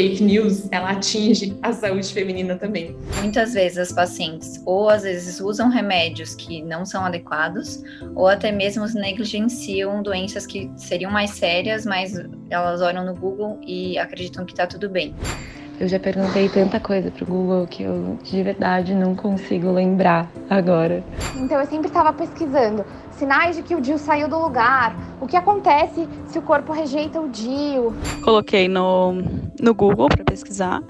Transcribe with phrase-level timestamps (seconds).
[0.00, 2.96] fake news, ela atinge a saúde feminina também.
[3.20, 7.82] Muitas vezes as pacientes ou às vezes usam remédios que não são adequados
[8.14, 12.14] ou até mesmo negligenciam doenças que seriam mais sérias, mas
[12.48, 15.14] elas olham no Google e acreditam que está tudo bem.
[15.78, 21.04] Eu já perguntei tanta coisa pro Google que eu de verdade não consigo lembrar agora.
[21.36, 22.86] Então eu sempre estava pesquisando
[23.20, 27.20] sinais de que o DIU saiu do lugar, o que acontece se o corpo rejeita
[27.20, 27.94] o DIU.
[28.24, 29.12] Coloquei no,
[29.60, 30.82] no Google para pesquisar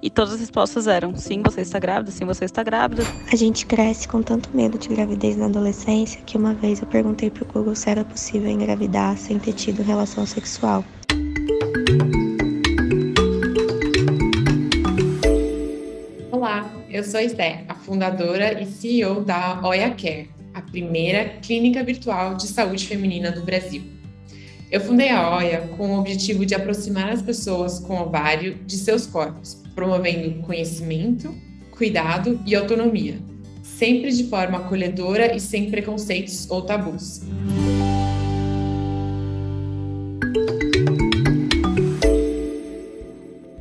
[0.00, 3.02] e todas as respostas eram: sim, você está grávida, sim, você está grávida.
[3.30, 7.30] A gente cresce com tanto medo de gravidez na adolescência que uma vez eu perguntei
[7.30, 10.82] pro Google se era possível engravidar sem ter tido relação sexual.
[16.96, 22.34] Eu sou a Esté, a fundadora e CEO da Oia Care, a primeira clínica virtual
[22.34, 23.82] de saúde feminina do Brasil.
[24.70, 29.06] Eu fundei a Oia com o objetivo de aproximar as pessoas com ovário de seus
[29.06, 31.34] corpos, promovendo conhecimento,
[31.72, 33.18] cuidado e autonomia,
[33.62, 37.20] sempre de forma acolhedora e sem preconceitos ou tabus.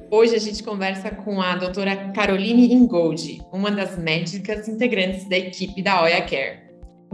[0.10, 5.82] Hoje a gente conversa com a doutora Caroline Ingold, uma das médicas integrantes da equipe
[5.82, 6.65] da Oya Care.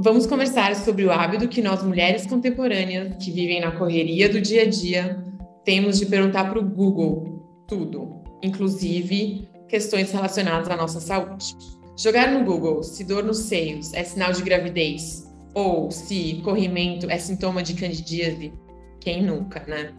[0.03, 4.63] Vamos conversar sobre o hábito que nós mulheres contemporâneas que vivem na correria do dia
[4.63, 5.23] a dia
[5.63, 11.55] temos de perguntar para o Google tudo, inclusive questões relacionadas à nossa saúde.
[11.95, 17.19] Jogar no Google se dor nos seios é sinal de gravidez ou se corrimento é
[17.19, 18.51] sintoma de candidíase,
[18.99, 19.93] quem nunca, né?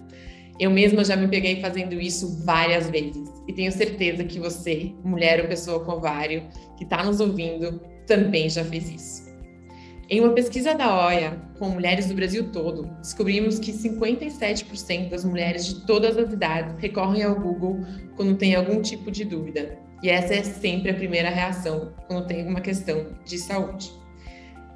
[0.59, 5.43] Eu mesma já me peguei fazendo isso várias vezes e tenho certeza que você, mulher
[5.43, 6.43] ou pessoa com ovário,
[6.77, 9.22] que está nos ouvindo, também já fez isso.
[10.11, 15.65] Em uma pesquisa da OIA com mulheres do Brasil todo, descobrimos que 57% das mulheres
[15.65, 17.81] de todas as idades recorrem ao Google
[18.17, 19.79] quando tem algum tipo de dúvida.
[20.03, 23.93] E essa é sempre a primeira reação quando tem alguma questão de saúde.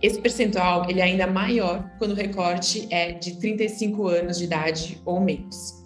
[0.00, 5.02] Esse percentual ele é ainda maior quando o recorte é de 35 anos de idade
[5.04, 5.84] ou menos.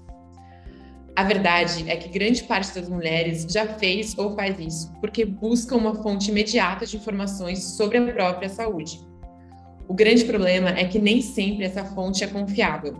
[1.16, 5.76] A verdade é que grande parte das mulheres já fez ou faz isso porque buscam
[5.76, 9.09] uma fonte imediata de informações sobre a própria saúde.
[9.90, 12.96] O grande problema é que nem sempre essa fonte é confiável.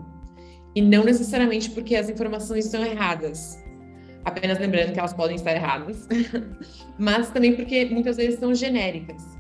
[0.75, 3.63] E não necessariamente porque as informações são erradas.
[4.25, 6.09] Apenas lembrando que elas podem estar erradas,
[6.99, 9.39] mas também porque muitas vezes são genéricas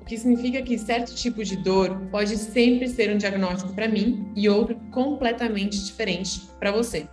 [0.00, 4.30] o que significa que certo tipo de dor pode sempre ser um diagnóstico para mim
[4.36, 7.08] e outro completamente diferente para você.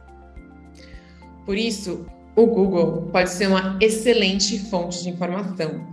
[1.45, 2.05] Por isso,
[2.35, 5.87] o Google pode ser uma excelente fonte de informação,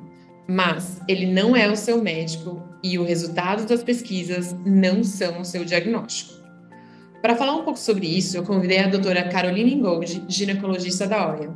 [0.46, 5.44] mas ele não é o seu médico e os resultados das pesquisas não são o
[5.44, 6.34] seu diagnóstico.
[7.20, 11.50] Para falar um pouco sobre isso, eu convidei a doutora Caroline Ingold, ginecologista da OIA.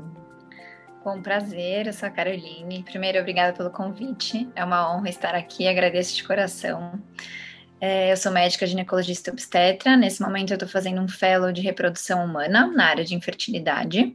[1.04, 2.82] Com prazer, eu sou a Caroline.
[2.82, 4.48] Primeiro, obrigada pelo convite.
[4.54, 7.00] É uma honra estar aqui, agradeço de coração.
[7.80, 9.96] É, eu sou médica ginecologista obstetra.
[9.96, 14.14] Nesse momento, eu estou fazendo um fellow de reprodução humana na área de infertilidade.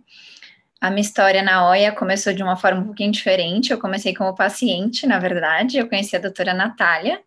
[0.86, 3.72] A minha história na OIA começou de uma forma um pouquinho diferente.
[3.72, 5.80] Eu comecei como paciente, na verdade.
[5.80, 7.20] Eu conheci a doutora Natália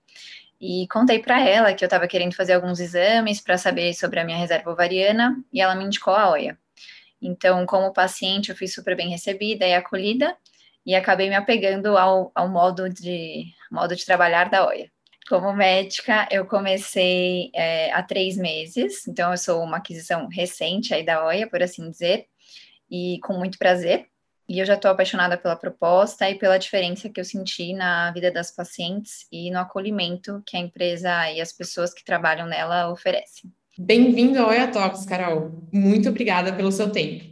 [0.60, 4.24] e contei para ela que eu estava querendo fazer alguns exames para saber sobre a
[4.24, 6.56] minha reserva ovariana e ela me indicou a OIA.
[7.20, 10.36] Então, como paciente, eu fui super bem recebida e acolhida
[10.86, 13.42] e acabei me apegando ao, ao modo, de,
[13.72, 14.88] modo de trabalhar da OIA.
[15.28, 21.04] Como médica, eu comecei é, há três meses, então eu sou uma aquisição recente aí
[21.04, 22.28] da OIA, por assim dizer,
[22.91, 24.06] e com muito prazer.
[24.49, 28.31] E eu já estou apaixonada pela proposta e pela diferença que eu senti na vida
[28.32, 33.53] das pacientes e no acolhimento que a empresa e as pessoas que trabalham nela oferecem.
[33.78, 35.69] Bem-vindo ao EA Talks, Carol.
[35.71, 37.26] Muito obrigada pelo seu tempo.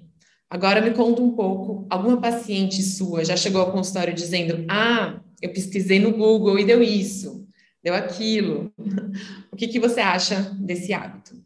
[0.49, 5.53] Agora me conta um pouco, alguma paciente sua já chegou ao consultório dizendo: "Ah, eu
[5.53, 7.49] pesquisei no Google e deu isso,
[7.83, 8.73] deu aquilo".
[9.50, 11.45] o que, que você acha desse hábito?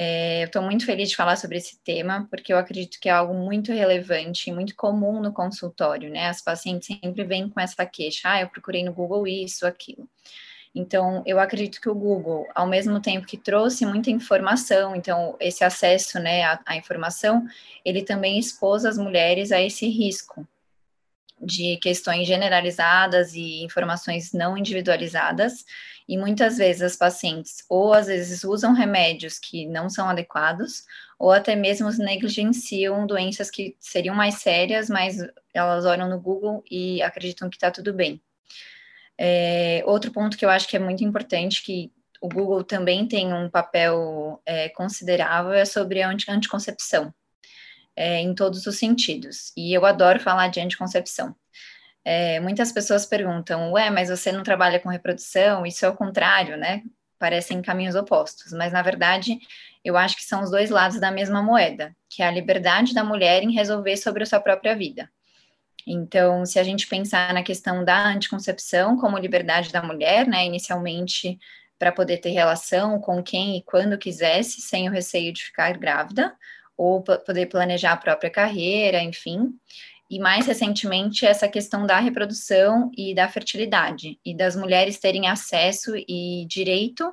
[0.00, 3.12] É, eu estou muito feliz de falar sobre esse tema, porque eu acredito que é
[3.12, 6.28] algo muito relevante e muito comum no consultório, né?
[6.28, 10.08] As pacientes sempre vêm com essa queixa, ah, eu procurei no Google isso, aquilo.
[10.72, 15.64] Então, eu acredito que o Google, ao mesmo tempo que trouxe muita informação, então esse
[15.64, 17.44] acesso, né, à, à informação,
[17.84, 20.46] ele também expôs as mulheres a esse risco
[21.40, 25.64] de questões generalizadas e informações não individualizadas,
[26.08, 30.84] e muitas vezes as pacientes ou às vezes usam remédios que não são adequados,
[31.18, 35.18] ou até mesmo negligenciam doenças que seriam mais sérias, mas
[35.52, 38.20] elas olham no Google e acreditam que está tudo bem.
[39.18, 43.32] É, outro ponto que eu acho que é muito importante, que o Google também tem
[43.32, 47.12] um papel é, considerável, é sobre a anticoncepção.
[47.98, 49.52] é, em todos os sentidos.
[49.56, 51.34] E eu adoro falar de anticoncepção.
[52.10, 55.66] É, muitas pessoas perguntam, ué, mas você não trabalha com reprodução?
[55.66, 56.82] Isso é o contrário, né?
[57.18, 59.38] Parecem caminhos opostos, mas na verdade
[59.84, 63.04] eu acho que são os dois lados da mesma moeda, que é a liberdade da
[63.04, 65.10] mulher em resolver sobre a sua própria vida.
[65.86, 71.38] Então, se a gente pensar na questão da anticoncepção como liberdade da mulher, né, inicialmente
[71.78, 76.34] para poder ter relação com quem e quando quisesse, sem o receio de ficar grávida,
[76.74, 79.52] ou poder planejar a própria carreira, enfim.
[80.10, 85.92] E mais recentemente, essa questão da reprodução e da fertilidade, e das mulheres terem acesso
[85.96, 87.12] e direito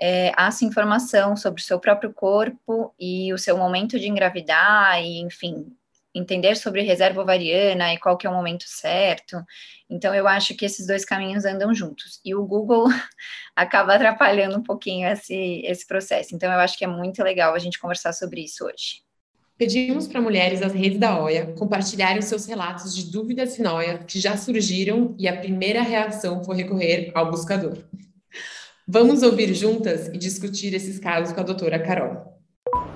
[0.00, 5.00] é, a essa informação sobre o seu próprio corpo e o seu momento de engravidar,
[5.00, 5.76] e enfim,
[6.14, 9.42] entender sobre reserva ovariana e qual que é o momento certo.
[9.88, 12.20] Então, eu acho que esses dois caminhos andam juntos.
[12.24, 12.86] E o Google
[13.56, 16.34] acaba atrapalhando um pouquinho esse, esse processo.
[16.34, 19.02] Então, eu acho que é muito legal a gente conversar sobre isso hoje.
[19.58, 24.18] Pedimos para mulheres das redes da OIA compartilharem seus relatos de dúvidas e noias que
[24.18, 27.76] já surgiram e a primeira reação foi recorrer ao buscador.
[28.88, 32.40] Vamos ouvir juntas e discutir esses casos com a doutora Carol.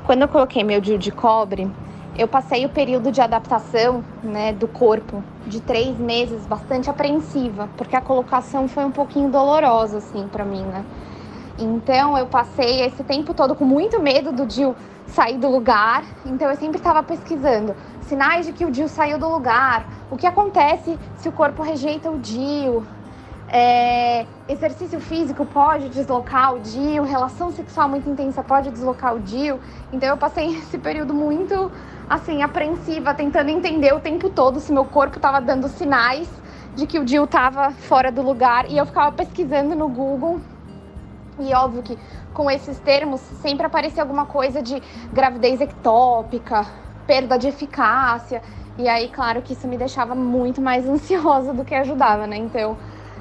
[0.04, 1.70] Quando eu coloquei meu DIU de cobre,
[2.18, 7.94] eu passei o período de adaptação né, do corpo de três meses bastante apreensiva, porque
[7.94, 10.84] a colocação foi um pouquinho dolorosa assim para mim, né?
[11.58, 14.74] Então eu passei esse tempo todo com muito medo do Dil
[15.08, 16.04] sair do lugar.
[16.24, 20.26] Então eu sempre estava pesquisando sinais de que o Dil saiu do lugar, o que
[20.26, 22.84] acontece se o corpo rejeita o Dil,
[23.48, 29.60] é, exercício físico pode deslocar o DIU, relação sexual muito intensa pode deslocar o DIU.
[29.92, 31.70] Então eu passei esse período muito
[32.08, 36.28] assim apreensiva, tentando entender o tempo todo se meu corpo estava dando sinais
[36.74, 40.40] de que o DIU estava fora do lugar e eu ficava pesquisando no Google.
[41.38, 41.98] E óbvio que
[42.36, 46.66] com esses termos sempre aparecia alguma coisa de gravidez ectópica,
[47.06, 48.42] perda de eficácia.
[48.76, 52.36] E aí, claro que isso me deixava muito mais ansiosa do que ajudava, né?
[52.36, 52.76] Então,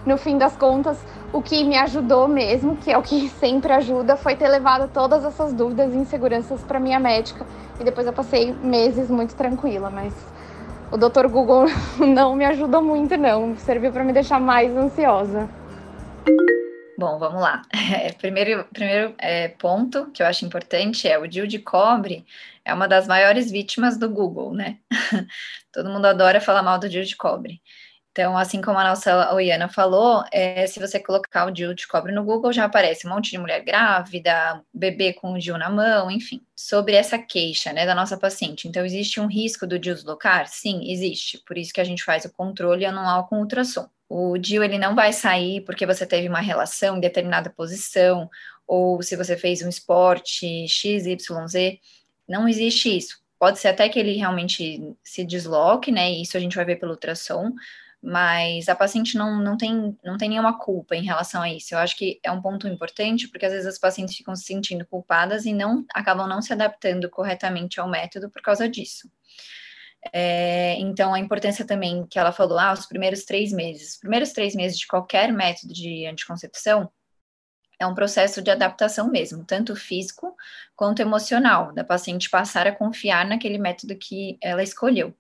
[0.06, 1.02] no fim das contas,
[1.32, 5.24] o que me ajudou mesmo, que é o que sempre ajuda, foi ter levado todas
[5.24, 7.46] essas dúvidas e inseguranças para minha médica.
[7.80, 10.14] E depois eu passei meses muito tranquila, mas
[10.92, 11.28] o Dr.
[11.30, 11.68] Google
[12.06, 15.48] não me ajudou muito não, serviu para me deixar mais ansiosa.
[16.98, 17.62] Bom, vamos lá.
[18.04, 22.26] É, primeiro primeiro é, ponto que eu acho importante é o DIU de cobre
[22.64, 24.80] é uma das maiores vítimas do Google, né?
[25.72, 27.62] Todo mundo adora falar mal do DIU de cobre.
[28.12, 32.14] Então, assim como a nossa Oiana falou, é, se você colocar o DIU de cobre
[32.14, 36.10] no Google, já aparece um monte de mulher grávida, bebê com o DIU na mão,
[36.10, 36.42] enfim.
[36.56, 38.68] Sobre essa queixa, né, da nossa paciente.
[38.68, 40.48] Então, existe um risco do DIU deslocar?
[40.48, 41.40] Sim, existe.
[41.46, 43.88] Por isso que a gente faz o controle anual com ultrassom.
[44.08, 48.30] O DIU, ele não vai sair porque você teve uma relação em determinada posição,
[48.68, 51.80] ou se você fez um esporte X, Y, Z.
[52.28, 53.20] Não existe isso.
[53.40, 56.94] Pode ser até que ele realmente se desloque, né, isso a gente vai ver pelo
[56.94, 57.52] ultrassom,
[58.02, 61.74] mas a paciente não, não, tem, não tem nenhuma culpa em relação a isso.
[61.74, 64.86] Eu acho que é um ponto importante, porque às vezes as pacientes ficam se sentindo
[64.86, 69.10] culpadas e não acabam não se adaptando corretamente ao método por causa disso.
[70.14, 73.94] É, então, a importância também que ela falou, ah, os primeiros três meses.
[73.94, 76.92] Os primeiros três meses de qualquer método de anticoncepção
[77.80, 80.36] é um processo de adaptação mesmo, tanto físico
[80.76, 85.14] quanto emocional, da paciente passar a confiar naquele método que ela escolheu.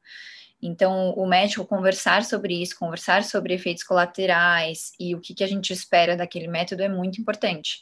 [0.61, 5.47] Então, o médico conversar sobre isso, conversar sobre efeitos colaterais e o que, que a
[5.47, 7.81] gente espera daquele método é muito importante.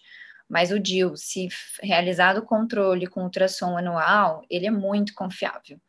[0.49, 1.47] Mas o DIL, se
[1.81, 5.79] realizado o controle com ultrassom anual, ele é muito confiável.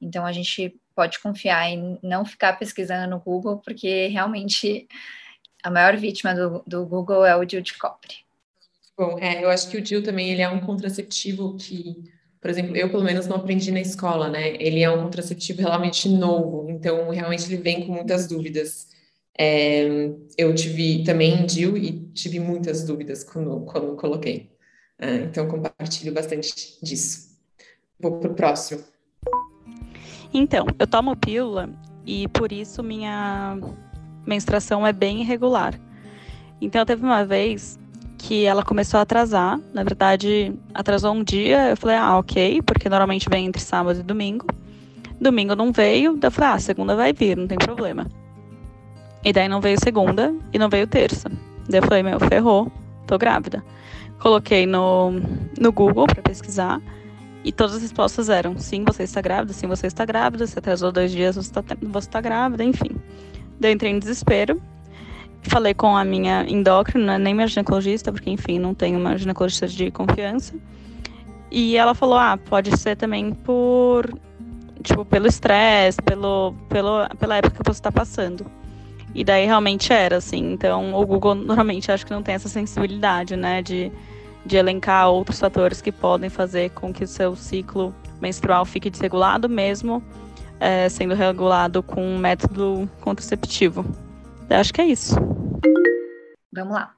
[0.00, 4.88] Então, a gente pode confiar em não ficar pesquisando no Google, porque realmente
[5.62, 8.14] a maior vítima do, do Google é o DIL de cobre.
[8.96, 12.02] Bom, é, eu acho que o DIL também ele é um contraceptivo que
[12.46, 14.54] por exemplo, eu pelo menos não aprendi na escola, né?
[14.62, 18.86] Ele é um contraceptivo realmente novo, então realmente ele vem com muitas dúvidas.
[19.36, 19.84] É,
[20.38, 24.48] eu tive também DIU e tive muitas dúvidas quando, quando coloquei.
[24.96, 27.36] É, então compartilho bastante disso.
[27.98, 28.84] Vou para o próximo.
[30.32, 31.70] Então, eu tomo pílula
[32.04, 33.58] e por isso minha
[34.26, 35.78] menstruação é bem irregular.
[36.60, 37.78] Então, teve uma vez
[38.18, 39.60] que ela começou a atrasar.
[39.72, 41.70] Na verdade, atrasou um dia.
[41.70, 44.46] Eu falei, ah, ok, porque normalmente vem entre sábado e domingo.
[45.20, 48.06] Domingo não veio, daí eu falei, ah, segunda vai vir, não tem problema.
[49.24, 51.30] E daí não veio segunda e não veio terça.
[51.68, 52.70] Daí eu falei, meu, ferrou,
[53.06, 53.64] tô grávida.
[54.18, 55.12] Coloquei no,
[55.58, 56.80] no Google para pesquisar
[57.46, 60.92] e todas as respostas eram: sim, você está grávida, sim, você está grávida, você atrasou
[60.92, 62.90] dois dias, você está, você está grávida, enfim.
[63.62, 64.60] Eu entrei em desespero
[65.48, 69.90] Falei com a minha endócrina, nem minha ginecologista, porque enfim, não tenho uma ginecologista de
[69.90, 70.54] confiança.
[71.50, 74.12] E ela falou: ah, pode ser também por
[74.82, 78.46] tipo, pelo estresse, pelo, pelo, pela época que você está passando.
[79.14, 80.52] E daí realmente era, assim.
[80.52, 83.90] Então, o Google normalmente acho que não tem essa sensibilidade, né, de,
[84.46, 90.02] de elencar outros fatores que podem fazer com que seu ciclo menstrual fique desregulado, mesmo
[90.60, 93.84] é, sendo regulado com um método contraceptivo.
[94.48, 95.16] Eu acho que é isso.
[96.52, 96.94] Vamos lá.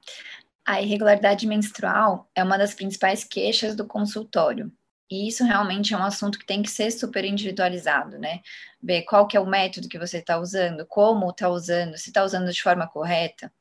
[0.65, 4.71] A irregularidade menstrual é uma das principais queixas do consultório.
[5.09, 8.41] E isso realmente é um assunto que tem que ser super individualizado, né?
[8.81, 12.23] Ver qual que é o método que você está usando, como está usando, se está
[12.23, 13.51] usando de forma correta,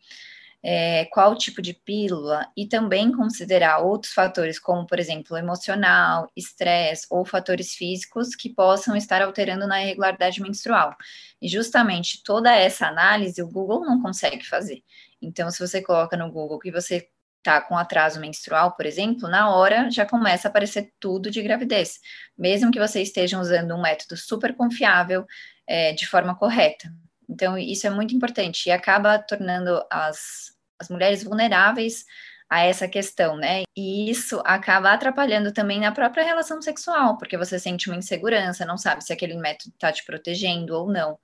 [0.62, 7.06] é, qual tipo de pílula, e também considerar outros fatores, como, por exemplo, emocional, estresse
[7.10, 10.96] ou fatores físicos que possam estar alterando na irregularidade menstrual.
[11.40, 14.82] E justamente toda essa análise o Google não consegue fazer.
[15.22, 19.50] Então, se você coloca no Google que você está com atraso menstrual, por exemplo, na
[19.54, 22.00] hora já começa a aparecer tudo de gravidez,
[22.36, 25.24] mesmo que você esteja usando um método super confiável
[25.66, 26.92] é, de forma correta.
[27.28, 32.04] Então, isso é muito importante e acaba tornando as, as mulheres vulneráveis
[32.48, 33.64] a essa questão, né?
[33.76, 38.78] E isso acaba atrapalhando também na própria relação sexual, porque você sente uma insegurança, não
[38.78, 41.18] sabe se aquele método está te protegendo ou não.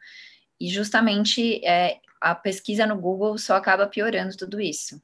[0.60, 5.02] E justamente é, a pesquisa no Google só acaba piorando tudo isso.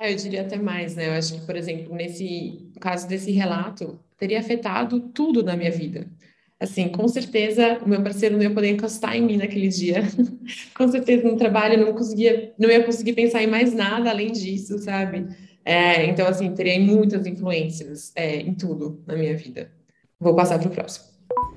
[0.00, 1.08] É, eu diria até mais, né?
[1.08, 6.08] Eu acho que, por exemplo, nesse caso desse relato, teria afetado tudo na minha vida.
[6.60, 10.02] Assim, com certeza o meu parceiro não ia poder encostar em mim naquele dia.
[10.76, 14.32] com certeza no trabalho eu não conseguia, não ia conseguir pensar em mais nada além
[14.32, 15.28] disso, sabe?
[15.64, 19.70] É, então, assim, teria muitas influências é, em tudo na minha vida.
[20.18, 21.06] Vou passar para o próximo.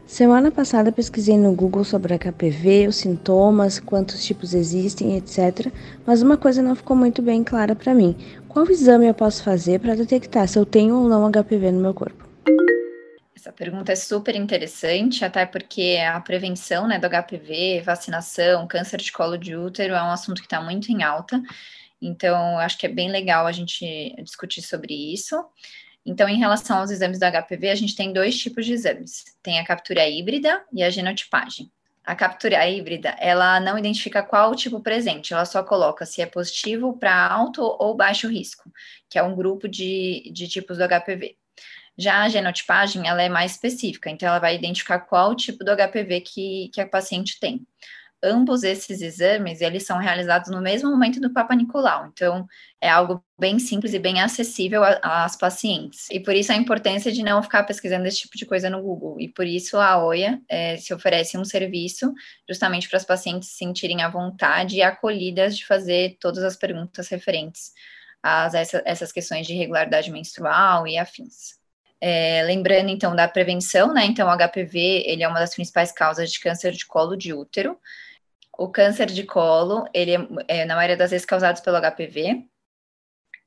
[0.06, 5.72] Semana passada pesquisei no Google sobre HPV, os sintomas, quantos tipos existem, etc.
[6.06, 8.16] Mas uma coisa não ficou muito bem clara para mim.
[8.50, 11.94] Qual exame eu posso fazer para detectar se eu tenho ou não HPV no meu
[11.94, 12.28] corpo?
[13.36, 19.12] Essa pergunta é super interessante, até porque a prevenção né, do HPV, vacinação, câncer de
[19.12, 21.42] colo de útero é um assunto que está muito em alta.
[22.02, 25.44] Então, acho que é bem legal a gente discutir sobre isso.
[26.06, 29.24] Então, em relação aos exames do HPV, a gente tem dois tipos de exames.
[29.42, 31.72] Tem a captura híbrida e a genotipagem.
[32.04, 36.98] A captura híbrida, ela não identifica qual tipo presente, ela só coloca se é positivo
[36.98, 38.72] para alto ou baixo risco,
[39.08, 41.38] que é um grupo de, de tipos do HPV.
[41.98, 46.22] Já a genotipagem, ela é mais específica, então ela vai identificar qual tipo do HPV
[46.22, 47.66] que, que a paciente tem.
[48.24, 52.46] Ambos esses exames, eles são realizados no mesmo momento do Papa Nicolau, então
[52.80, 57.24] é algo bem simples e bem acessível às pacientes, e por isso a importância de
[57.24, 60.78] não ficar pesquisando esse tipo de coisa no Google, e por isso a OIA é,
[60.78, 62.14] se oferece um serviço
[62.48, 67.08] justamente para as pacientes se sentirem à vontade e acolhidas de fazer todas as perguntas
[67.10, 67.72] referentes
[68.22, 71.61] a essa, essas questões de irregularidade menstrual e afins.
[72.04, 74.06] É, lembrando então da prevenção, né?
[74.06, 77.78] Então, o HPV ele é uma das principais causas de câncer de colo de útero.
[78.58, 82.44] O câncer de colo, ele é, é, na maioria das vezes, causado pelo HPV.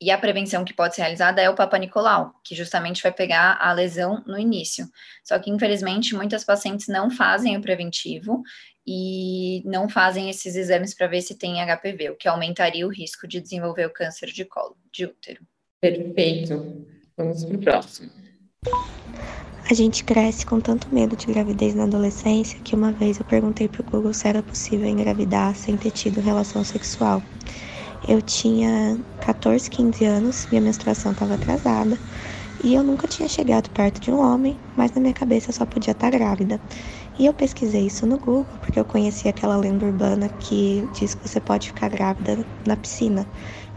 [0.01, 3.59] E a prevenção que pode ser realizada é o Papa Nicolau, que justamente vai pegar
[3.61, 4.89] a lesão no início.
[5.25, 8.43] Só que, infelizmente, muitas pacientes não fazem o preventivo
[8.87, 13.27] e não fazem esses exames para ver se tem HPV, o que aumentaria o risco
[13.27, 15.45] de desenvolver o câncer de colo de útero.
[15.81, 16.87] Perfeito.
[17.17, 18.24] Vamos para o próximo.
[19.71, 23.67] A gente cresce com tanto medo de gravidez na adolescência que uma vez eu perguntei
[23.67, 27.23] pro Google se era possível engravidar sem ter tido relação sexual.
[28.07, 31.99] Eu tinha 14, 15 anos, minha menstruação estava atrasada
[32.63, 35.93] e eu nunca tinha chegado perto de um homem, mas na minha cabeça só podia
[35.93, 36.61] estar grávida.
[37.19, 41.27] E eu pesquisei isso no Google porque eu conhecia aquela lenda urbana que diz que
[41.27, 43.27] você pode ficar grávida na piscina.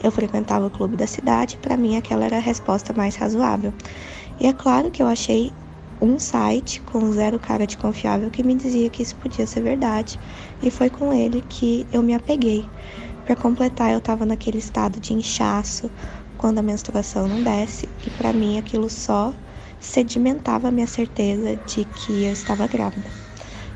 [0.03, 3.73] Eu frequentava o clube da cidade, para mim aquela era a resposta mais razoável.
[4.39, 5.57] E é claro que eu achei
[6.01, 10.19] um site com zero cara de confiável que me dizia que isso podia ser verdade,
[10.61, 12.71] e foi com ele que eu me apeguei.
[13.23, 15.91] Para completar, eu estava naquele estado de inchaço
[16.37, 19.33] quando a menstruação não desce, e para mim aquilo só
[19.79, 23.11] sedimentava a minha certeza de que eu estava grávida.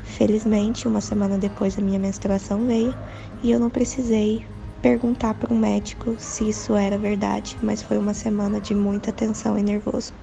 [0.02, 2.98] Felizmente, uma semana depois a minha menstruação veio
[3.42, 4.48] e eu não precisei
[4.82, 9.58] perguntar para um médico se isso era verdade, mas foi uma semana de muita tensão
[9.58, 10.14] e nervoso.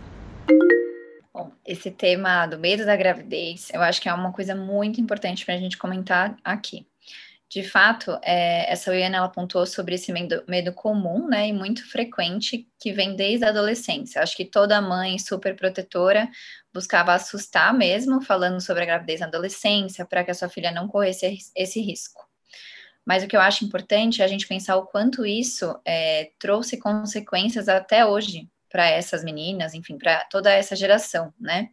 [1.34, 5.46] Bom, esse tema do medo da gravidez, eu acho que é uma coisa muito importante
[5.46, 6.88] para a gente comentar aqui.
[7.50, 11.90] De fato, é, essa Uiana ela apontou sobre esse medo, medo, comum, né, e muito
[11.90, 14.22] frequente, que vem desde a adolescência.
[14.22, 16.30] Acho que toda mãe super protetora
[16.72, 20.88] buscava assustar mesmo, falando sobre a gravidez na adolescência, para que a sua filha não
[20.88, 22.28] corresse esse risco.
[23.04, 26.78] Mas o que eu acho importante é a gente pensar o quanto isso é, trouxe
[26.78, 31.70] consequências até hoje para essas meninas, enfim, para toda essa geração, né?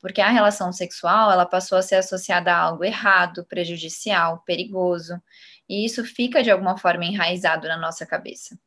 [0.00, 5.20] Porque a relação sexual, ela passou a ser associada a algo errado, prejudicial, perigoso,
[5.68, 8.58] e isso fica de alguma forma enraizado na nossa cabeça.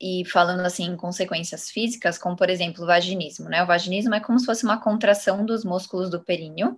[0.00, 3.62] E falando assim em consequências físicas, como por exemplo o vaginismo, né?
[3.62, 6.76] O vaginismo é como se fosse uma contração dos músculos do períneo,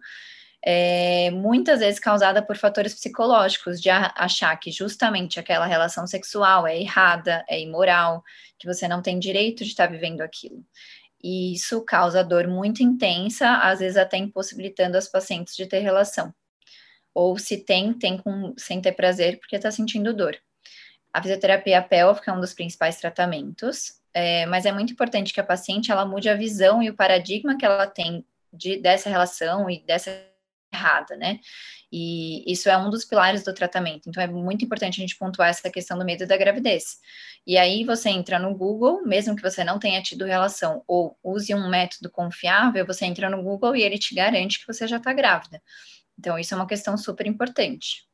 [0.64, 6.80] é, muitas vezes causada por fatores psicológicos, de achar que justamente aquela relação sexual é
[6.80, 8.22] errada, é imoral,
[8.58, 10.64] que você não tem direito de estar vivendo aquilo.
[11.22, 16.32] E isso causa dor muito intensa, às vezes até impossibilitando as pacientes de ter relação.
[17.14, 20.36] Ou se tem, tem com, sem ter prazer porque está sentindo dor.
[21.12, 25.44] A fisioterapia pélvica é um dos principais tratamentos, é, mas é muito importante que a
[25.44, 29.82] paciente ela mude a visão e o paradigma que ela tem de, dessa relação e
[29.84, 30.31] dessa
[30.72, 31.38] errada, né?
[31.90, 34.08] E isso é um dos pilares do tratamento.
[34.08, 36.96] Então é muito importante a gente pontuar essa questão do medo da gravidez.
[37.46, 41.54] E aí você entra no Google, mesmo que você não tenha tido relação ou use
[41.54, 45.12] um método confiável, você entra no Google e ele te garante que você já está
[45.12, 45.60] grávida.
[46.18, 48.06] Então isso é uma questão super importante.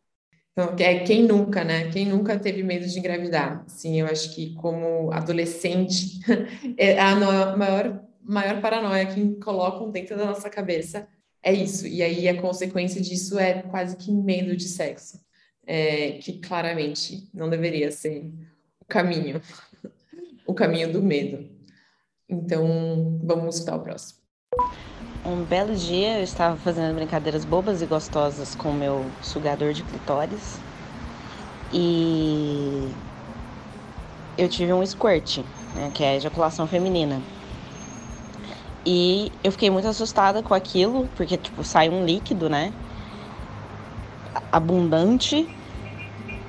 [0.52, 1.88] Então, é quem nunca, né?
[1.88, 3.64] Quem nunca teve medo de engravidar?
[3.68, 6.18] Sim, eu acho que como adolescente
[6.76, 11.08] é a maior maior paranoia que colocam dentro da nossa cabeça
[11.42, 11.86] é isso.
[11.86, 15.20] E aí a consequência disso é quase que medo de sexo,
[15.66, 18.30] é, que claramente não deveria ser
[18.80, 19.40] o caminho,
[20.46, 21.48] o caminho do medo.
[22.28, 24.18] Então, vamos escutar o próximo.
[25.24, 30.58] Um belo dia eu estava fazendo brincadeiras bobas e gostosas com meu sugador de clitóris
[31.72, 32.90] e
[34.38, 35.38] eu tive um squirt,
[35.74, 37.20] né, que é a ejaculação feminina.
[38.84, 42.72] E eu fiquei muito assustada com aquilo, porque, tipo, sai um líquido, né?
[44.50, 45.48] Abundante.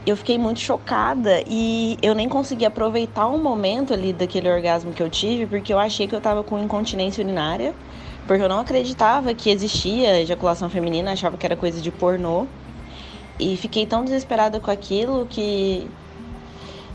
[0.06, 5.04] Eu fiquei muito chocada e eu nem consegui aproveitar o momento ali daquele orgasmo que
[5.04, 7.76] eu tive, porque eu achei que eu tava com incontinência urinária,
[8.26, 12.48] porque eu não acreditava que existia ejaculação feminina, achava que era coisa de pornô.
[13.40, 15.88] E fiquei tão desesperada com aquilo que.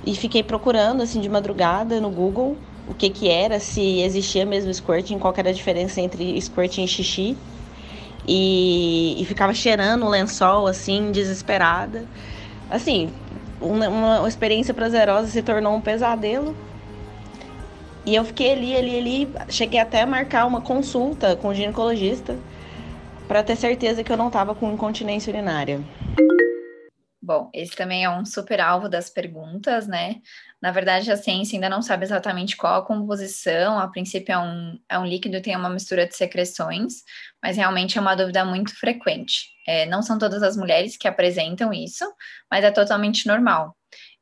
[0.06, 4.72] E fiquei procurando, assim, de madrugada no Google o que que era, se existia mesmo
[4.72, 7.36] squirting, qual era a diferença entre squirting e xixi.
[8.26, 12.06] E, e ficava cheirando o lençol, assim, desesperada.
[12.70, 13.10] Assim,
[13.60, 16.56] uma, uma experiência prazerosa se tornou um pesadelo.
[18.06, 22.36] E eu fiquei ali, ali, ali, cheguei até a marcar uma consulta com o ginecologista
[23.26, 25.80] para ter certeza que eu não estava com incontinência urinária.
[27.22, 30.16] Bom, esse também é um super alvo das perguntas, né?
[30.62, 34.78] Na verdade, a ciência ainda não sabe exatamente qual a composição, a princípio é um,
[34.88, 37.02] é um líquido, tem uma mistura de secreções,
[37.42, 39.48] mas realmente é uma dúvida muito frequente.
[39.66, 42.04] É, não são todas as mulheres que apresentam isso,
[42.50, 43.76] mas é totalmente normal.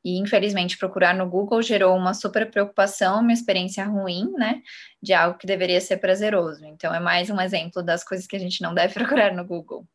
[0.04, 4.60] E, infelizmente, procurar no Google gerou uma super preocupação, uma experiência ruim, né?
[5.00, 6.64] De algo que deveria ser prazeroso.
[6.64, 9.86] Então, é mais um exemplo das coisas que a gente não deve procurar no Google.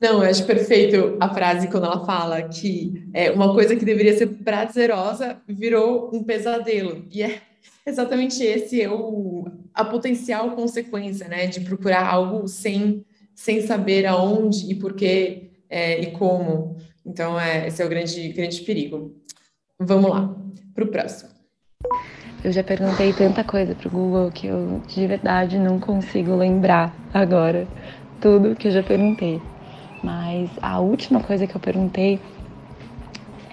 [0.00, 4.16] Não, eu acho perfeito a frase quando ela fala que é uma coisa que deveria
[4.16, 7.04] ser prazerosa virou um pesadelo.
[7.10, 7.40] E é
[7.84, 14.70] exatamente esse é o, a potencial consequência, né, de procurar algo sem, sem saber aonde
[14.70, 16.76] e porquê é, e como.
[17.04, 19.16] Então, é, esse é o grande, grande perigo.
[19.80, 20.36] Vamos lá,
[20.74, 21.30] para o próximo.
[22.44, 26.94] Eu já perguntei tanta coisa para o Google que eu de verdade não consigo lembrar
[27.12, 27.66] agora
[28.20, 29.40] tudo que eu já perguntei.
[30.02, 32.20] Mas a última coisa que eu perguntei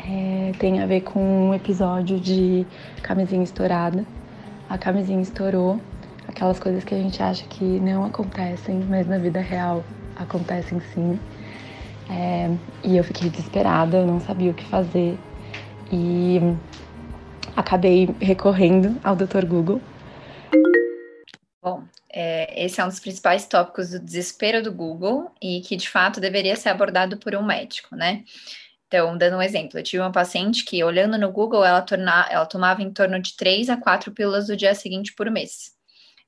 [0.08, 2.66] é, tem a ver com um episódio de
[3.02, 4.06] camisinha estourada.
[4.70, 5.80] A camisinha estourou,
[6.28, 9.84] aquelas coisas que a gente acha que não acontecem, mas na vida real
[10.16, 11.20] acontecem sim.
[12.10, 15.18] É, e eu fiquei desesperada, eu não sabia o que fazer.
[15.92, 16.40] E
[17.56, 19.46] acabei recorrendo ao Dr.
[19.46, 19.82] Google.
[21.64, 21.84] Bom,
[22.18, 26.22] é, esse é um dos principais tópicos do desespero do Google e que de fato
[26.22, 28.24] deveria ser abordado por um médico, né?
[28.88, 32.46] Então, dando um exemplo, eu tive uma paciente que, olhando no Google, ela, torna, ela
[32.46, 35.74] tomava em torno de três a quatro pílulas do dia seguinte por mês.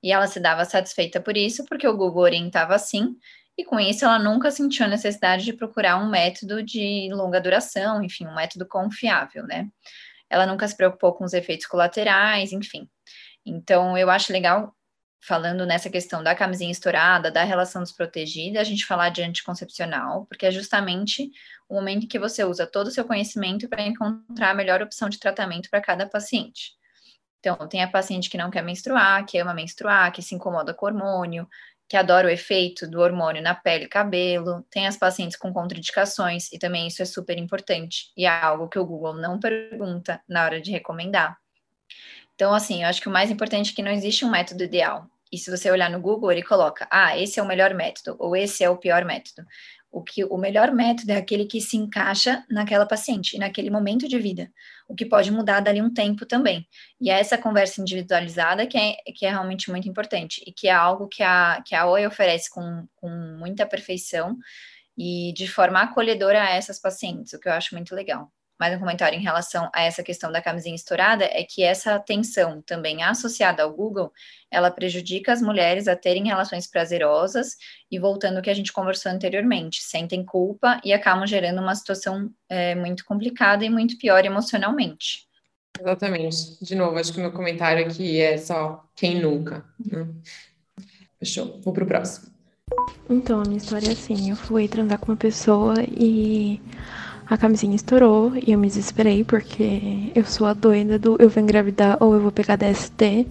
[0.04, 3.16] E ela se dava satisfeita por isso, porque o Google orientava assim,
[3.58, 8.04] e com isso ela nunca sentiu a necessidade de procurar um método de longa duração,
[8.04, 9.70] enfim, um método confiável, né?
[10.30, 12.90] Ela nunca se preocupou com os efeitos colaterais, enfim.
[13.46, 14.76] Então, eu acho legal
[15.20, 20.46] falando nessa questão da camisinha estourada, da relação desprotegida, a gente falar de anticoncepcional, porque
[20.46, 21.30] é justamente
[21.68, 25.10] o momento em que você usa todo o seu conhecimento para encontrar a melhor opção
[25.10, 26.78] de tratamento para cada paciente.
[27.40, 30.86] Então, tem a paciente que não quer menstruar, que ama menstruar, que se incomoda com
[30.86, 31.48] hormônio,
[31.88, 36.52] que adora o efeito do hormônio na pele e cabelo, tem as pacientes com contraindicações,
[36.52, 40.44] e também isso é super importante, e é algo que o Google não pergunta na
[40.44, 41.38] hora de recomendar.
[42.38, 45.10] Então, assim, eu acho que o mais importante é que não existe um método ideal.
[45.32, 48.36] E se você olhar no Google, ele coloca, ah, esse é o melhor método, ou
[48.36, 49.44] esse é o pior método.
[49.92, 54.20] O que o melhor método é aquele que se encaixa naquela paciente, naquele momento de
[54.20, 54.52] vida,
[54.88, 56.68] o que pode mudar dali um tempo também.
[57.02, 60.72] E é essa conversa individualizada que é, que é realmente muito importante e que é
[60.72, 64.38] algo que a, que a OI oferece com, com muita perfeição
[64.96, 68.80] e de forma acolhedora a essas pacientes, o que eu acho muito legal mais um
[68.80, 73.64] comentário em relação a essa questão da camisinha estourada é que essa tensão também associada
[73.64, 74.12] ao Google,
[74.50, 77.56] ela prejudica as mulheres a terem relações prazerosas
[77.92, 82.32] e voltando ao que a gente conversou anteriormente, sentem culpa e acabam gerando uma situação
[82.50, 85.28] é, muito complicada e muito pior emocionalmente.
[85.80, 86.64] Exatamente.
[86.64, 89.64] De novo, acho que o meu comentário aqui é só quem nunca.
[89.86, 90.08] Né?
[91.20, 91.62] Fechou.
[91.62, 92.36] Vou pro próximo.
[93.10, 96.62] Então, a minha história é assim, eu fui transar com uma pessoa e
[97.30, 101.44] a camisinha estourou e eu me desesperei porque eu sou a doida do eu vou
[101.44, 103.28] engravidar ou eu vou pegar DST.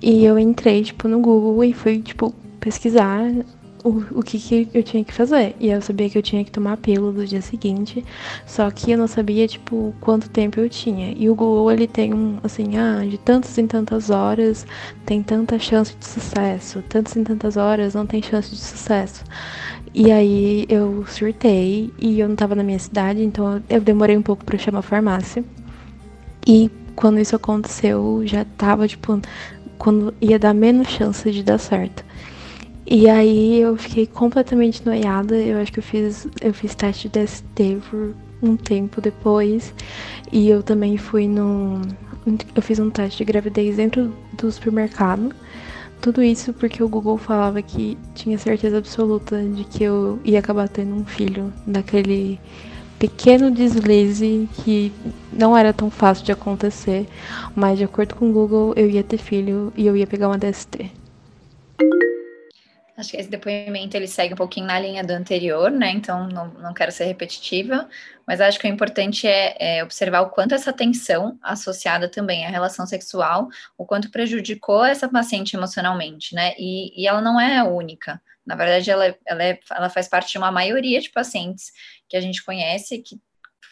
[0.00, 3.22] E eu entrei, tipo, no Google e fui, tipo, pesquisar
[3.84, 5.54] o, o que, que eu tinha que fazer.
[5.60, 8.04] E eu sabia que eu tinha que tomar pílula do dia seguinte,
[8.46, 11.14] só que eu não sabia, tipo, quanto tempo eu tinha.
[11.16, 14.66] E o Google, ele tem um, assim, ah, de tantas em tantas horas
[15.06, 19.24] tem tanta chance de sucesso, tantas em tantas horas não tem chance de sucesso.
[19.94, 24.22] E aí eu surtei e eu não tava na minha cidade, então eu demorei um
[24.22, 25.44] pouco para chamar a farmácia.
[26.46, 29.20] E quando isso aconteceu, já tava tipo
[29.76, 32.04] quando ia dar menos chance de dar certo.
[32.86, 35.36] E aí eu fiquei completamente noiada.
[35.36, 39.74] Eu acho que eu fiz eu fiz teste de DST por um tempo depois.
[40.32, 41.82] E eu também fui no
[42.54, 45.34] eu fiz um teste de gravidez dentro do supermercado.
[46.02, 50.68] Tudo isso porque o Google falava que tinha certeza absoluta de que eu ia acabar
[50.68, 52.40] tendo um filho daquele
[52.98, 54.92] pequeno deslize que
[55.32, 57.06] não era tão fácil de acontecer,
[57.54, 60.36] mas de acordo com o Google eu ia ter filho e eu ia pegar uma
[60.36, 60.90] DST.
[62.94, 65.90] Acho que esse depoimento ele segue um pouquinho na linha do anterior, né?
[65.90, 67.88] Então não, não quero ser repetitiva,
[68.26, 72.50] mas acho que o importante é, é, observar o quanto essa tensão associada também à
[72.50, 76.54] relação sexual, o quanto prejudicou essa paciente emocionalmente, né?
[76.58, 78.20] E, e ela não é única.
[78.44, 81.72] Na verdade, ela, ela, é, ela faz parte de uma maioria de pacientes
[82.08, 83.18] que a gente conhece que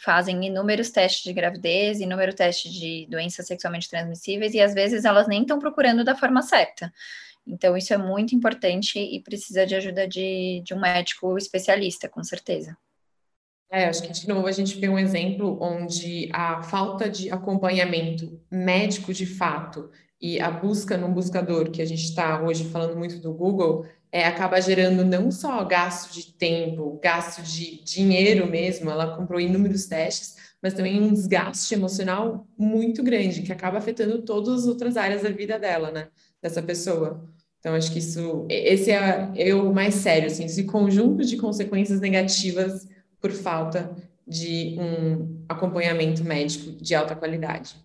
[0.03, 5.29] fazem inúmeros testes de gravidez, inúmeros testes de doenças sexualmente transmissíveis, e às vezes elas
[5.29, 6.91] nem estão procurando da forma certa.
[7.47, 12.23] Então, isso é muito importante e precisa de ajuda de, de um médico especialista, com
[12.23, 12.77] certeza.
[13.73, 18.41] É, acho que de novo a gente vê um exemplo onde a falta de acompanhamento
[18.51, 23.19] médico de fato e a busca no buscador, que a gente está hoje falando muito
[23.19, 29.17] do Google, é, acaba gerando não só gasto de tempo, gasto de dinheiro mesmo, ela
[29.17, 34.67] comprou inúmeros testes, mas também um desgaste emocional muito grande, que acaba afetando todas as
[34.67, 36.09] outras áreas da vida dela, né?
[36.43, 37.29] Dessa pessoa.
[37.59, 42.01] Então, acho que isso, esse é, é o mais sério, assim, esse conjunto de consequências
[42.01, 42.89] negativas
[43.21, 43.95] por falta
[44.27, 47.77] de um acompanhamento médico de alta qualidade.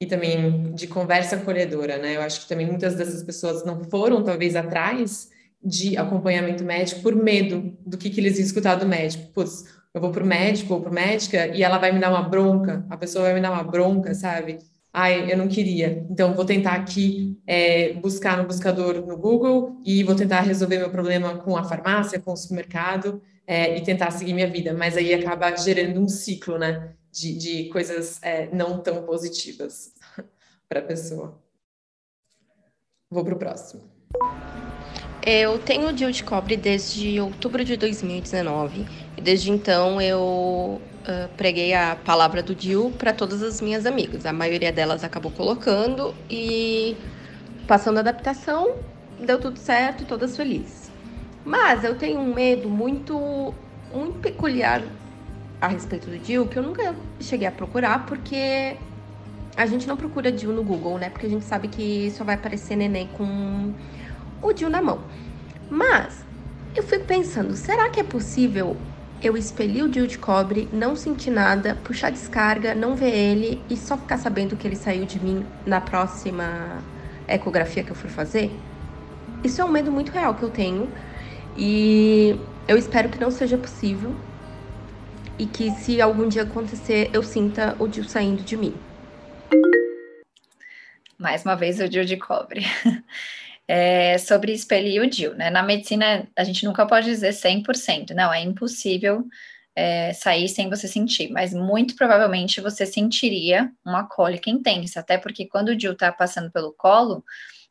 [0.00, 2.16] E também de conversa acolhedora, né?
[2.16, 5.28] Eu acho que também muitas dessas pessoas não foram, talvez, atrás
[5.62, 9.30] de acompanhamento médico por medo do que, que eles iam escutar do médico.
[9.34, 12.22] Putz, eu vou para o médico ou para médica e ela vai me dar uma
[12.22, 14.58] bronca, a pessoa vai me dar uma bronca, sabe?
[14.92, 16.04] Ai, eu não queria.
[16.10, 20.90] Então, vou tentar aqui é, buscar no buscador no Google e vou tentar resolver meu
[20.90, 24.74] problema com a farmácia, com o supermercado é, e tentar seguir minha vida.
[24.74, 26.92] Mas aí acaba gerando um ciclo, né?
[27.12, 29.92] De, de coisas é, não tão positivas
[30.68, 31.40] para a pessoa.
[33.08, 33.82] Vou para o próximo.
[35.24, 41.28] Eu tenho o DIU de cobre desde outubro de 2019 e desde então eu uh,
[41.36, 44.26] preguei a palavra do DIU para todas as minhas amigas.
[44.26, 46.96] A maioria delas acabou colocando e
[47.66, 48.76] passando a adaptação,
[49.18, 50.90] deu tudo certo, todas felizes.
[51.44, 53.54] Mas eu tenho um medo muito,
[53.92, 54.82] muito peculiar
[55.60, 58.76] a respeito do DIU que eu nunca cheguei a procurar porque
[59.56, 61.10] a gente não procura DIU no Google, né?
[61.10, 63.72] Porque a gente sabe que só vai aparecer neném com
[64.40, 65.00] o DIU na mão.
[65.68, 66.24] Mas
[66.74, 68.76] eu fico pensando, será que é possível
[69.22, 73.76] eu expelir o DIU de cobre, não sentir nada, puxar descarga, não ver ele e
[73.76, 76.82] só ficar sabendo que ele saiu de mim na próxima
[77.28, 78.50] ecografia que eu for fazer?
[79.44, 80.88] Isso é um medo muito real que eu tenho
[81.56, 84.14] e eu espero que não seja possível
[85.38, 88.74] e que se algum dia acontecer eu sinta o DIU saindo de mim.
[91.18, 92.64] Mais uma vez o DIU de cobre.
[93.72, 95.48] é, sobre expelir o DIU, né?
[95.48, 99.24] Na medicina, a gente nunca pode dizer 100%, não, é impossível
[99.76, 105.46] é, sair sem você sentir, mas muito provavelmente você sentiria uma cólica intensa, até porque
[105.46, 107.24] quando o DIU está passando pelo colo,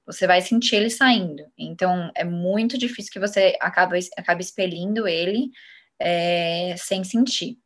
[0.05, 1.43] você vai sentir ele saindo.
[1.57, 5.51] Então, é muito difícil que você acabe, acabe expelindo ele
[5.99, 7.57] é, sem sentir.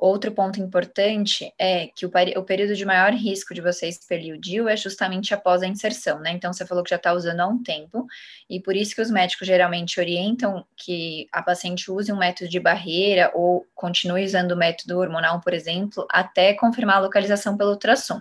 [0.00, 4.38] Outro ponto importante é que o, o, período de maior risco de você expelir o
[4.38, 6.30] DIU é justamente após a inserção, né?
[6.30, 8.06] Então, você falou que já está usando há um tempo,
[8.48, 12.60] e por isso que os médicos geralmente orientam que a paciente use um método de
[12.60, 18.20] barreira ou continue usando o método hormonal, por exemplo, até confirmar a localização pelo ultrassom.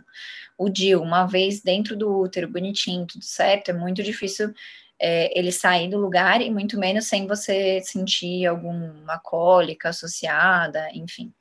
[0.57, 4.51] O DIU, uma vez dentro do útero, bonitinho, tudo certo, é muito difícil
[4.99, 11.31] é, ele sair do lugar e muito menos sem você sentir alguma cólica associada, enfim.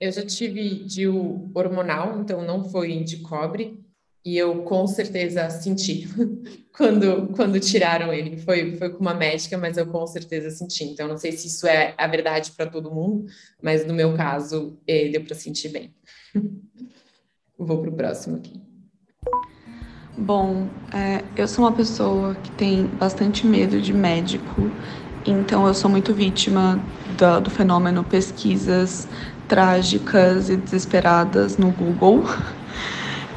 [0.00, 3.84] Eu já tive DIU hormonal, então não foi de cobre,
[4.24, 6.08] e eu com certeza senti
[6.74, 8.38] quando, quando tiraram ele.
[8.38, 10.84] Foi, foi com uma médica, mas eu com certeza senti.
[10.84, 13.26] Então, não sei se isso é a verdade para todo mundo,
[13.62, 15.94] mas no meu caso, eh, deu para sentir bem.
[17.58, 18.60] Vou para o próximo aqui.
[20.16, 24.70] Bom, é, eu sou uma pessoa que tem bastante medo de médico,
[25.26, 26.80] então eu sou muito vítima
[27.18, 29.08] do, do fenômeno pesquisas
[29.48, 32.24] trágicas e desesperadas no Google.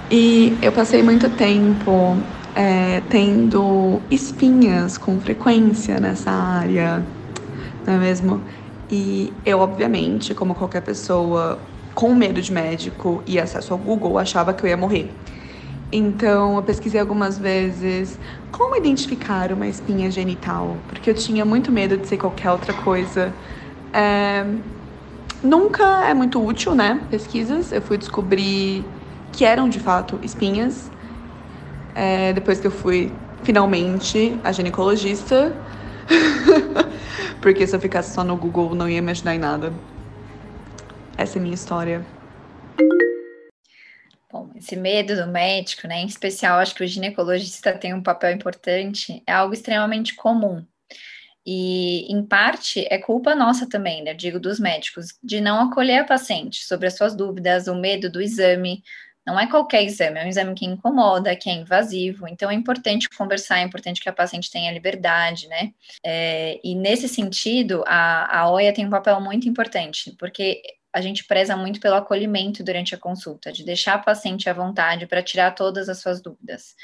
[0.10, 2.16] E eu passei muito tempo
[2.56, 7.06] é, tendo espinhas com frequência nessa área,
[7.86, 8.42] não é mesmo?
[8.90, 11.60] E eu, obviamente, como qualquer pessoa
[11.94, 15.12] com medo de médico e acesso ao Google, achava que eu ia morrer.
[15.92, 18.18] Então, eu pesquisei algumas vezes
[18.52, 23.34] como identificar uma espinha genital, porque eu tinha muito medo de ser qualquer outra coisa.
[23.94, 24.46] É,
[25.44, 27.02] Nunca é muito útil, né?
[27.10, 27.72] Pesquisas.
[27.72, 28.84] Eu fui descobrir
[29.32, 30.92] que eram de fato espinhas.
[31.94, 35.56] É, depois que eu fui finalmente a ginecologista.
[37.42, 39.74] Porque se eu ficasse só no Google não ia imaginar em nada.
[41.18, 42.06] Essa é a minha história.
[44.32, 46.02] Bom, esse medo do médico, né?
[46.02, 50.66] Em especial, acho que o ginecologista tem um papel importante, é algo extremamente comum.
[51.50, 54.14] E, em parte, é culpa nossa também, né?
[54.14, 58.22] Digo dos médicos, de não acolher a paciente sobre as suas dúvidas, o medo do
[58.22, 58.84] exame.
[59.26, 62.28] Não é qualquer exame, é um exame que incomoda, que é invasivo.
[62.28, 65.72] Então, é importante conversar, é importante que a paciente tenha liberdade, né?
[66.06, 71.24] É, e, nesse sentido, a, a OIA tem um papel muito importante, porque a gente
[71.24, 75.52] preza muito pelo acolhimento durante a consulta, de deixar a paciente à vontade para tirar
[75.52, 76.76] todas as suas dúvidas.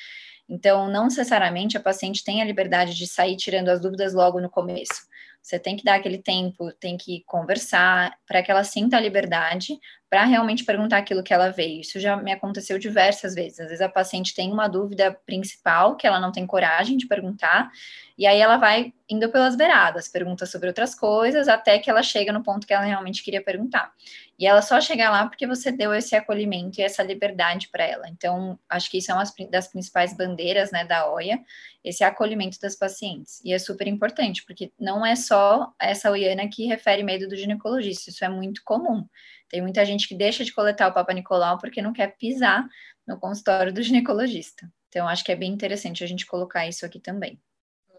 [0.47, 4.49] Então, não necessariamente a paciente tem a liberdade de sair tirando as dúvidas logo no
[4.49, 5.07] começo.
[5.41, 9.77] Você tem que dar aquele tempo, tem que conversar para que ela sinta a liberdade
[10.13, 11.81] para realmente perguntar aquilo que ela veio.
[11.81, 13.59] Isso já me aconteceu diversas vezes.
[13.59, 17.71] Às vezes a paciente tem uma dúvida principal que ela não tem coragem de perguntar,
[18.15, 22.31] e aí ela vai indo pelas beiradas, pergunta sobre outras coisas, até que ela chega
[22.31, 23.91] no ponto que ela realmente queria perguntar.
[24.37, 28.07] E ela só chega lá porque você deu esse acolhimento e essa liberdade para ela.
[28.07, 31.39] Então, acho que isso é uma das principais bandeiras né, da OIA,
[31.83, 33.41] esse acolhimento das pacientes.
[33.43, 38.11] E é super importante, porque não é só essa OIANA que refere medo do ginecologista,
[38.11, 39.07] isso é muito comum.
[39.53, 42.67] Tem muita gente que deixa de coletar o Papa Nicolau porque não quer pisar
[43.07, 44.67] no consultório do ginecologista.
[44.89, 47.39] Então, acho que é bem interessante a gente colocar isso aqui também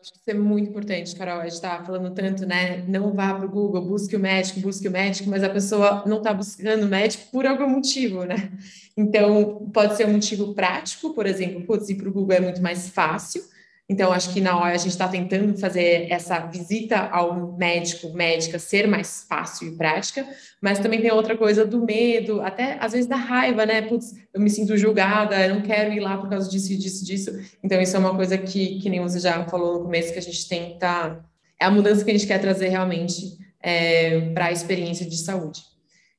[0.05, 1.41] acho que isso é muito importante, Carol.
[1.41, 2.85] A gente está falando tanto, né?
[2.87, 6.19] Não vá para o Google, busque o médico, busque o médico, mas a pessoa não
[6.19, 8.53] está buscando o médico por algum motivo, né?
[8.95, 12.61] Então, pode ser um motivo prático, por exemplo, putz, ir para o Google é muito
[12.61, 13.43] mais fácil,
[13.89, 18.59] então, acho que na hora a gente está tentando fazer essa visita ao médico, médica,
[18.59, 20.27] ser mais fácil e prática,
[20.61, 23.83] mas também tem outra coisa do medo, até às vezes da raiva, né?
[23.83, 27.31] Putz, eu me sinto julgada, eu não quero ir lá por causa disso, disso, disso.
[27.63, 30.23] Então, isso é uma coisa que, que nem você já falou no começo, que a
[30.23, 31.23] gente tenta.
[31.61, 35.61] É a mudança que a gente quer trazer realmente é, para a experiência de saúde.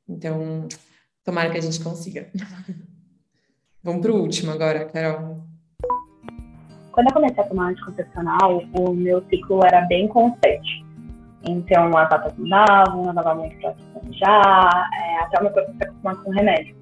[0.08, 0.67] Então,
[1.23, 2.30] tomara que a gente consiga.
[3.82, 5.45] Vamos para o último agora, Carol.
[6.96, 10.86] Quando eu comecei a tomar anticoncepcional, o meu ciclo era bem constante.
[11.44, 13.74] Então, as datas mudavam, eu dava muito pra
[14.12, 16.74] já, é, até o meu corpo se acostumar com remédio.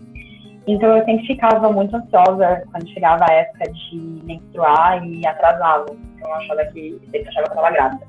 [0.68, 5.88] Então, eu sempre ficava muito ansiosa quando chegava a época de menstruar e atrasava.
[5.90, 8.08] Então, eu achava que, sempre achava que eu estava grávida.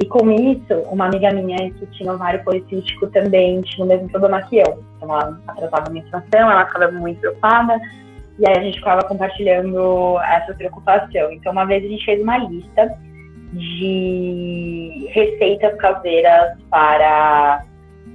[0.00, 4.42] E com isso, uma amiga minha que tinha ovário policístico também tinha o mesmo problema
[4.42, 4.84] que eu.
[4.96, 7.80] Então, ela atrasava a menstruação, ela ficava muito preocupada
[8.40, 11.30] e aí a gente ficava compartilhando essa preocupação.
[11.30, 12.98] Então, uma vez a gente fez uma lista
[13.52, 17.66] de receitas caseiras para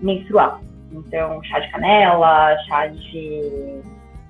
[0.02, 0.60] menstruar.
[0.92, 3.82] Então, chá de canela, chá de,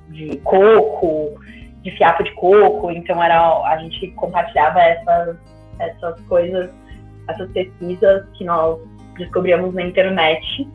[0.10, 1.40] de coco,
[1.82, 2.92] de fiapo de coco.
[2.92, 5.38] Então, era, a gente compartilhava essas,
[5.80, 6.70] essas coisas,
[7.30, 8.82] essas pesquisas que nós
[9.18, 10.68] descobríamos na internet.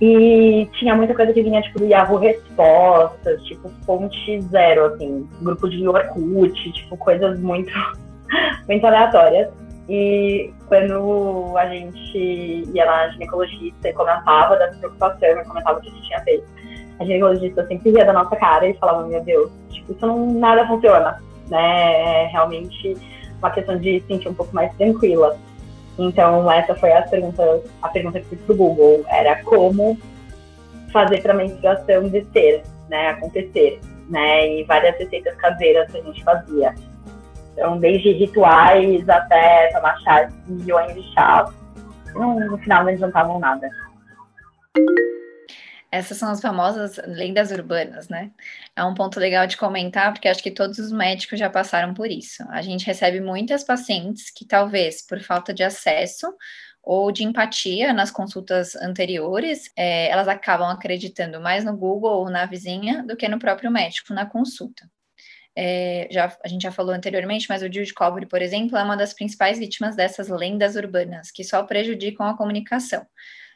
[0.00, 5.68] E tinha muita coisa que vinha, tipo, do Yahoo Respostas, tipo, fonte zero, assim, grupo
[5.68, 7.72] de Orkut, tipo, coisas muito,
[8.68, 9.48] muito aleatórias.
[9.88, 12.18] E quando a gente
[12.74, 16.44] ia na ginecologista e comentava dessa preocupação, e comentava o que a gente tinha feito,
[16.98, 20.66] a ginecologista sempre ria da nossa cara e falava, meu Deus, tipo, isso não, nada
[20.66, 22.24] funciona, né?
[22.24, 22.96] É realmente
[23.38, 25.36] uma questão de se sentir um pouco mais tranquila.
[25.98, 29.98] Então, essa foi a pergunta, a pergunta que fiz pro Google, era como
[30.92, 36.24] fazer para a menstruação descer, né, acontecer, né, e várias receitas caseiras que a gente
[36.24, 36.74] fazia.
[37.52, 41.48] Então, desde rituais até tomar chá, milhões de chá.
[42.14, 43.68] No, no final não adiantavam nada.
[45.94, 48.32] Essas são as famosas lendas urbanas, né?
[48.74, 52.10] É um ponto legal de comentar, porque acho que todos os médicos já passaram por
[52.10, 52.42] isso.
[52.50, 56.34] A gente recebe muitas pacientes que, talvez por falta de acesso
[56.82, 62.44] ou de empatia nas consultas anteriores, é, elas acabam acreditando mais no Google ou na
[62.44, 64.90] vizinha do que no próprio médico na consulta.
[65.56, 68.82] É, já, a gente já falou anteriormente, mas o Dio de Cobre, por exemplo, é
[68.82, 73.06] uma das principais vítimas dessas lendas urbanas, que só prejudicam a comunicação.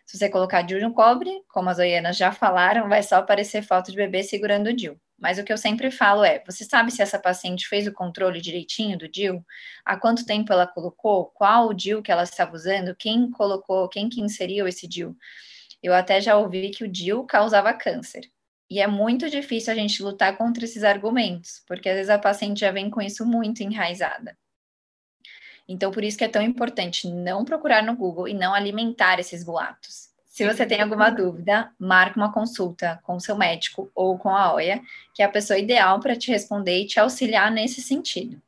[0.08, 3.90] Se você colocar Dil no cobre, como as oianas já falaram, vai só aparecer foto
[3.90, 4.98] de bebê segurando o Dil.
[5.18, 8.40] Mas o que eu sempre falo é: você sabe se essa paciente fez o controle
[8.40, 9.44] direitinho do DIL?
[9.84, 11.26] Há quanto tempo ela colocou?
[11.26, 12.96] Qual o DIL que ela estava usando?
[12.96, 13.86] Quem colocou?
[13.90, 15.14] Quem que inseriu esse DIL?
[15.82, 18.30] Eu até já ouvi que o DIL causava câncer.
[18.70, 22.60] E é muito difícil a gente lutar contra esses argumentos, porque às vezes a paciente
[22.60, 24.36] já vem com isso muito enraizada.
[25.68, 29.44] Então, por isso que é tão importante não procurar no Google e não alimentar esses
[29.44, 30.08] boatos.
[30.24, 34.54] Se você tem alguma dúvida, marque uma consulta com o seu médico ou com a
[34.54, 34.80] OIA,
[35.12, 38.40] que é a pessoa ideal para te responder e te auxiliar nesse sentido.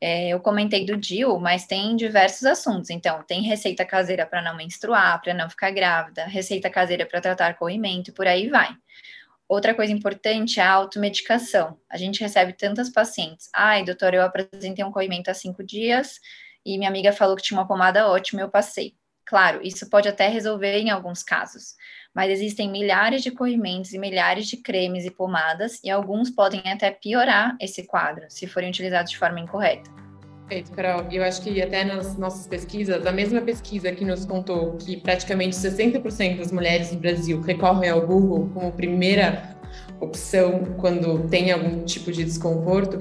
[0.00, 2.90] É, eu comentei do DIU, mas tem diversos assuntos.
[2.90, 7.54] Então, tem receita caseira para não menstruar, para não ficar grávida, receita caseira para tratar
[7.54, 8.74] corrimento e por aí vai.
[9.46, 11.78] Outra coisa importante é a automedicação.
[11.88, 13.50] A gente recebe tantas pacientes.
[13.52, 16.20] Ai, doutor, eu apresentei um corrimento há cinco dias,
[16.74, 18.94] e minha amiga falou que tinha uma pomada ótima, eu passei.
[19.24, 21.74] Claro, isso pode até resolver em alguns casos,
[22.14, 26.90] mas existem milhares de corrimentos e milhares de cremes e pomadas, e alguns podem até
[26.90, 29.88] piorar esse quadro, se forem utilizados de forma incorreta.
[30.48, 31.06] Perfeito, Carol.
[31.12, 35.54] Eu acho que até nas nossas pesquisas, a mesma pesquisa que nos contou que praticamente
[35.54, 39.56] 60% das mulheres no Brasil recorrem ao Google como primeira
[40.00, 42.98] opção quando tem algum tipo de desconforto,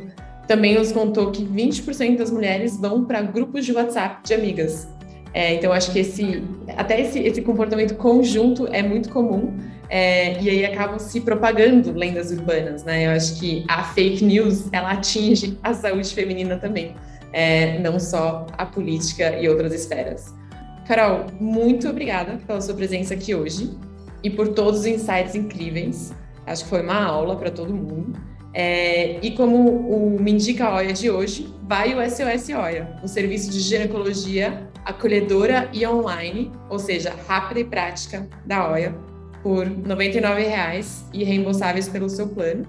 [0.50, 4.88] também nos contou que 20% das mulheres vão para grupos de WhatsApp de amigas.
[5.32, 6.44] É, então, acho que esse,
[6.76, 9.56] até esse, esse comportamento conjunto é muito comum.
[9.92, 13.06] É, e aí acabam se propagando lendas urbanas, né?
[13.06, 16.96] Eu acho que a fake news ela atinge a saúde feminina também,
[17.32, 20.34] é, não só a política e outras esferas.
[20.88, 23.78] Carol, muito obrigada pela sua presença aqui hoje
[24.24, 26.12] e por todos os insights incríveis.
[26.48, 28.14] Acho que foi uma aula para todo mundo.
[28.54, 33.52] É, e como o Me Indica Oia de hoje, vai o SOS Oia, o serviço
[33.52, 38.96] de ginecologia acolhedora e online, ou seja, rápida e prática da Oia,
[39.44, 42.66] por R$ 99,00 e reembolsáveis pelo seu plano,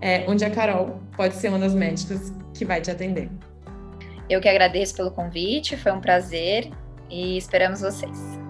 [0.00, 3.28] é, onde a Carol pode ser uma das médicas que vai te atender.
[4.28, 6.70] Eu que agradeço pelo convite, foi um prazer
[7.10, 8.40] e esperamos vocês.